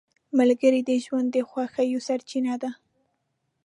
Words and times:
ملګری 0.37 0.81
د 0.89 0.91
ژوند 1.03 1.27
د 1.31 1.37
خوښیو 1.49 1.99
سرچینه 2.07 2.55
ده 2.61 2.71